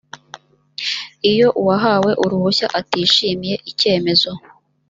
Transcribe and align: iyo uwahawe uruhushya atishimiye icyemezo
iyo 1.31 1.47
uwahawe 1.61 2.11
uruhushya 2.23 2.67
atishimiye 2.79 3.55
icyemezo 3.71 4.31